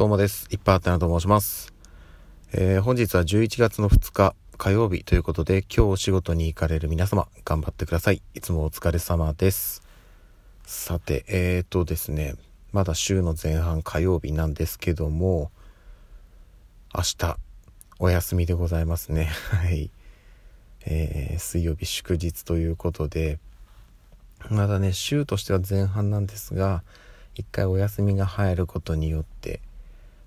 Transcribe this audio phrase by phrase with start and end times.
[0.00, 0.48] どうもです。
[0.50, 1.74] いっぱいあったなと申します。
[2.54, 8.22] えー、本日は11月の2日火曜日ということで、今日お仕事に行かれる皆様、頑張ってください。
[8.32, 9.82] いつもお疲れ様です。
[10.64, 12.36] さて、えーとですね、
[12.72, 15.50] まだ週の前半火曜日なんですけども、
[16.94, 17.36] 明日、
[17.98, 19.26] お休みでございますね。
[19.52, 19.90] はい。
[20.86, 23.38] えー、水曜日祝日ということで、
[24.48, 26.84] まだね、週としては前半なんですが、
[27.34, 29.60] 一回お休みが入ることによって、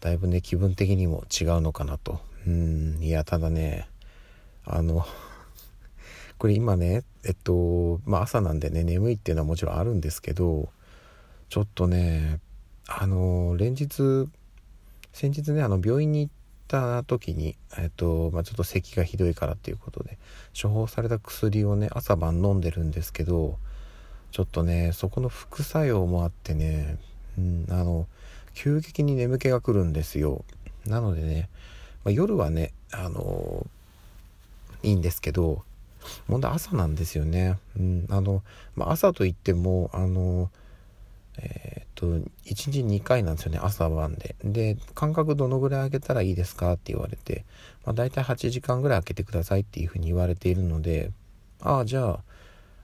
[0.00, 2.20] だいぶね、気分的にも違うのかなと。
[2.46, 3.88] うん、いや、ただね、
[4.64, 5.04] あの、
[6.38, 10.68] これ今ね、えっと、まあ朝なんでね、眠いっていうのはもちろんあるんですけど、
[11.48, 12.40] ちょっとね、
[12.86, 14.28] あの、連日、
[15.12, 16.32] 先日ね、あの、病院に行っ
[16.68, 20.18] た時に、えっと、まあちょっと咳がひどいからっていうことで、
[20.60, 23.58] 処方された薬をね、朝晩飲んでるんですけど、
[24.30, 26.98] ちょっとね、そこの副作用もあってね、
[27.38, 28.06] うん、あの、
[28.56, 30.44] 急激に眠気が来るんですよ。
[30.86, 31.48] なのでね、
[32.04, 35.62] まあ、夜はね、あのー、いいんですけど、
[36.26, 37.58] 問題朝なんですよね。
[37.78, 38.42] うん、あの、
[38.74, 40.50] まあ、朝といっても、あの
[41.38, 44.36] えー、っと、1日2回なんですよね、朝晩で。
[44.42, 47.44] で、間隔どのぐらい空けたらいいですかって言われて、
[47.84, 51.10] まあ、大体8時間ぐらい空けてくださいっていうふうに言われているので、
[51.60, 52.20] ああ、じゃあ、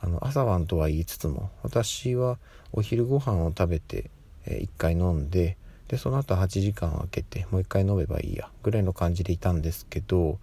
[0.00, 2.38] あの、朝晩とは言いつつも、私は
[2.72, 4.10] お昼ご飯を食べて、
[4.46, 5.56] え1回飲んで
[5.88, 10.36] でその後8時間空けてもう1回飲めばいいやぐらいの感じでいたんですけどっ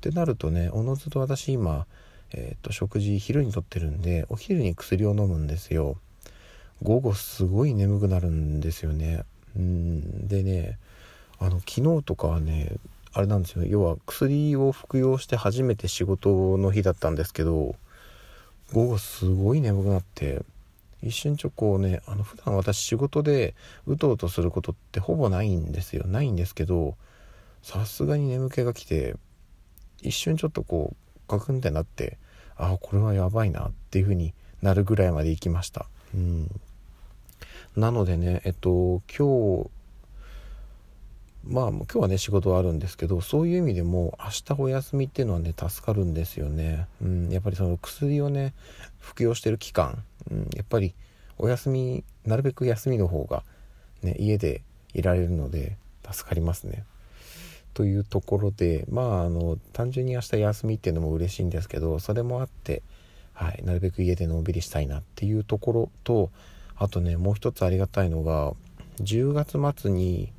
[0.00, 1.86] てなるとねおのずと私今、
[2.32, 5.96] えーと、食事昼にとってるんでお昼に薬を飲むんですよ。
[6.82, 9.24] 午後すごい眠くなるんですよね。
[9.56, 10.78] うんでね
[11.38, 12.72] あの昨日とかはね
[13.12, 17.74] あれなんですよ要は薬を服用して初めて仕事の日だったんですけど
[18.72, 20.42] 午後すごい眠くなって
[21.06, 23.54] 一瞬ちょこうねあの普段私仕事で
[23.86, 26.06] うとうとすることってほぼないんですよ。
[26.06, 26.96] ないんですけど
[27.62, 29.16] さすがに眠気が来て
[30.02, 32.18] 一瞬ちょっとこうガクンってなって
[32.56, 35.86] ああこれはやばいなっていう風になるぐらいまで行きました。
[36.14, 36.60] うん。
[37.76, 39.70] なのでねえっと今日
[41.48, 48.52] まあ今日はね仕事はあるんですけどそういう意味でも明日お休みっていうのはね助かるんですよね、うん、やっぱりその薬をね
[48.98, 50.94] 服用してる期間、うん、やっぱり
[51.38, 53.42] お休みなるべく休みの方が
[54.02, 54.62] ね家で
[54.94, 55.76] いられるので
[56.10, 56.84] 助かりますね。
[57.74, 62.82] というところでまああの単純に明日休みっていうのも嬉しいんですけどそれもあって
[63.34, 66.30] はいなるべく家でのんびりしたいなっていうところと
[66.76, 68.54] あとねもう一つありがたいのが
[69.02, 70.32] 10月末に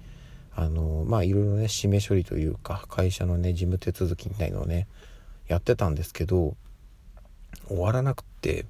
[0.59, 4.87] あのまあいろいろね締め処理というか会社のね事務手続きみたいのをね
[5.47, 6.57] やってたんですけど
[7.67, 8.65] 終わらなくって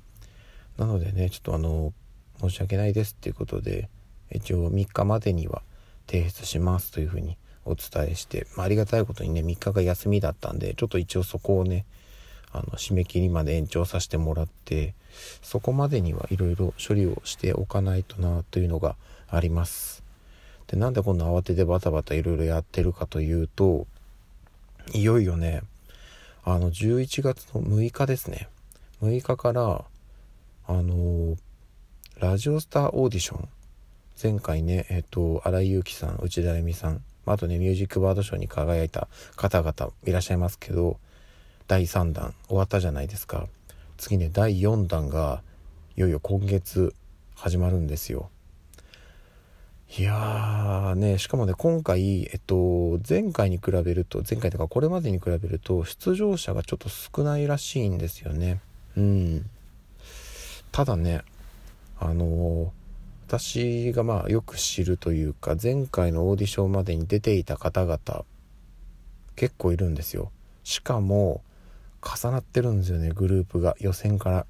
[0.77, 1.93] なのでねちょっとあの
[2.41, 3.87] 申し訳ないですっていうことで
[4.31, 5.61] 一応3日までには
[6.07, 11.85] 提出しますというふうにお伝えして、まあ、ありがたいことにね3日が休みだったんでちょっと一応そこをね
[12.51, 14.93] あの締め切りまで延長させてもらって
[15.41, 18.97] そこまでにはいろいろ処理をしておかないとなというのが
[19.29, 20.06] あります。
[20.67, 23.87] でなんでこんな慌ててバタバタいろいろやってるかというと
[24.93, 25.61] いよいよね
[26.43, 28.47] あの11月の6日ですね。
[29.01, 29.83] 6日から
[30.65, 31.35] あの
[32.19, 33.49] ラジオスターオーディション。
[34.21, 40.97] 前回ねえっと荒井由紀さん内田恵美さんあとねミュージックバード賞に輝いた方々いらっしゃいますけど
[41.67, 43.47] 第3弾終わったじゃないですか。
[43.97, 45.43] 次ね第4弾が
[45.95, 46.93] いよいよ今月
[47.35, 48.29] 始まるんですよ。
[49.95, 58.59] いやーね、しかもね、今回、えっと、前回に比べると、前回とかこれまでに比べると、出場者がちょっと少ないらしいんですよね。
[58.97, 59.49] うん。
[60.73, 61.21] ただね、
[61.99, 62.73] あの
[63.27, 68.25] 私がまあよく知るというか、前回のオーディションまでに出ていた方々、
[69.37, 70.31] 結構いるんですよ。
[70.65, 71.41] しかも、
[72.01, 74.45] 重なってるんですよね、グループが、予選から。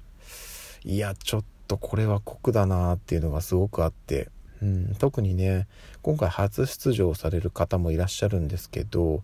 [0.84, 4.30] いや、ちょっとこれは酷だなーっていうのがすごくあって、
[4.62, 5.66] うん、特にね
[6.02, 9.22] 今回初出場される方もいらっしゃるんですけど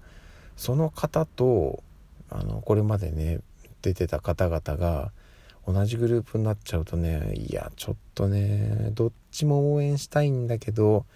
[0.57, 1.83] その方と
[2.31, 3.41] あのこれまでね
[3.83, 5.13] 出てた方々が
[5.67, 11.07] 同じグループになっちゃうとねいやちょっとねどっちも応援したいんだけど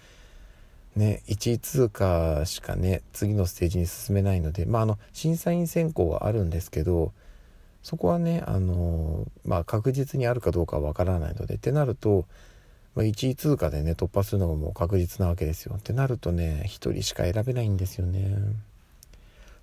[0.95, 7.13] ね1位通過しかね次のステージに進めないのでまああの審査員選考はあるんですけど
[7.83, 12.25] そこはねあのまあ確実にあるかどうかはわからないのでってなると
[12.95, 15.75] まあ、1位通過でね突破するのがもう確実なわけですよ。
[15.77, 18.37] ってなるとね1人しか選べないんですよね。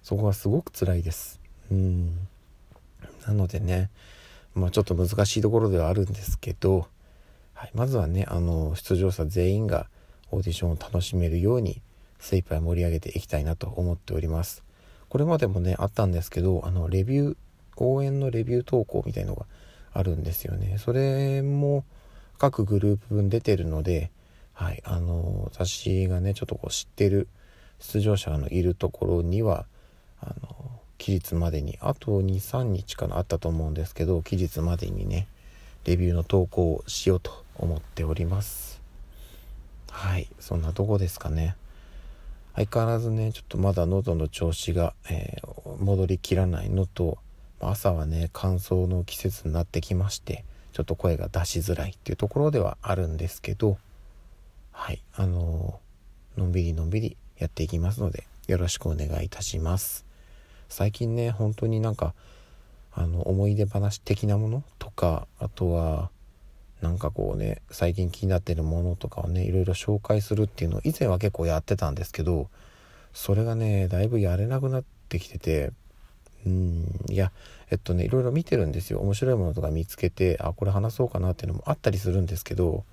[0.02, 1.40] そこはすごく辛いです。
[1.70, 2.28] うん。
[3.26, 3.90] なのでね
[4.54, 6.86] まあちょっと難しいところではあるんですけど、
[7.54, 9.86] はい、まずはねあの出場者全員が
[10.30, 11.82] オーディションを楽しめるように
[12.18, 14.64] 精一杯盛り上げていきたいなと思っております。
[15.08, 17.36] これまでもねあったんですけどあのレビュー
[17.76, 19.46] 応援のレビュー投稿みたいのが
[19.92, 20.78] あるんですよね。
[20.78, 21.84] それも
[22.36, 24.10] 各グループ分出てるので
[24.52, 27.28] はいあの私がねちょっとこう知ってる
[27.78, 29.66] 出場者のいるところには
[30.20, 30.56] あの
[30.98, 35.28] 期日までにあと23日かなあったと思うんですけど期日までにね
[35.84, 38.80] レビューの投稿をしようと思っております。
[39.90, 41.56] はいそんなとこですかね。
[42.54, 47.18] 相変わらずねちょっとまだ喉の調子が、えー、戻りきらないのと
[47.60, 50.44] 朝はね乾燥の季節になってきまして
[50.76, 53.78] ちょっと声が出しづらいっていうところではあるんですけど
[54.72, 55.80] はいあの、
[56.36, 60.04] のんびりのんびりやっていきますのでよろしくお願いいたします。
[60.68, 62.12] 最近ね本当になんか
[62.92, 66.10] あの思い出話的なものとかあとは
[66.82, 72.50] なんかこうね最近気になってるものとかをねいろいろ紹介するっていうのを以前は結構やってたんですけど
[73.14, 75.72] それがねだいぶやれなくなってきてて
[76.46, 77.04] うん。
[77.08, 77.32] いや
[77.70, 79.00] えっとねいろいろ見てるんですよ。
[79.00, 82.84] 面白いものとか見つけてあこれ話そうかなっていうのもあったりするんですけど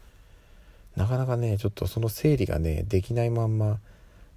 [0.95, 3.79] なかなかねちょっとその整理がねできないまんま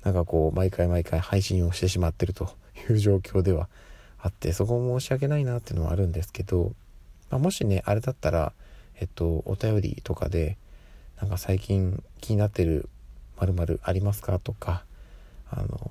[0.04, 2.50] なんかこう毎回毎回配信をしてしまってると
[2.90, 3.68] いう状況では
[4.18, 6.72] あってそこも申し訳ないなっていうのはあるんですけど、
[7.30, 8.52] まあ、もしねあれだったら
[9.00, 10.56] えっとお便りとかで
[11.20, 12.88] なんか最近気になってる
[13.38, 14.84] まるありますかとか
[15.50, 15.90] あの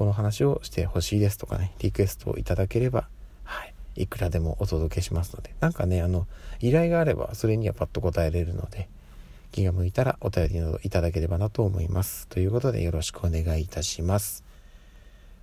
[0.00, 3.06] この話をしてほしいですとかねリクエストをいただければ
[3.44, 6.26] はいいくらでもお届けしますのでなんかねあの
[6.60, 8.88] 依頼があればそれにはパッと答えれるので
[9.52, 14.42] 気が向いたらお便りなどいただければなと思いますということでよろしくお願いいたします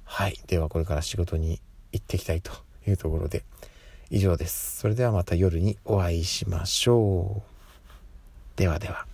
[0.06, 1.62] はいではこれから仕事に
[1.92, 2.52] 行っていきたいと
[2.88, 3.44] いうところで
[4.10, 4.80] 以上です。
[4.80, 8.58] それではまた夜にお会いしましょう。
[8.58, 9.06] ではでは。